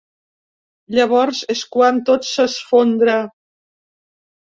[0.95, 3.23] Llavors és quan tot s’esfondra.